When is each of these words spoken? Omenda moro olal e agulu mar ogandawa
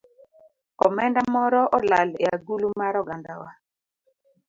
Omenda 0.85 1.21
moro 1.35 1.61
olal 1.77 2.09
e 2.23 2.25
agulu 2.35 2.67
mar 2.79 2.93
ogandawa 3.01 3.49